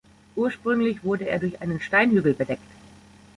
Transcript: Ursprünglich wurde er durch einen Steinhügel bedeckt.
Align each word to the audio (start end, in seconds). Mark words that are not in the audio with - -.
Ursprünglich 0.35 1.03
wurde 1.03 1.27
er 1.29 1.37
durch 1.37 1.61
einen 1.61 1.79
Steinhügel 1.79 2.33
bedeckt. 2.33 2.63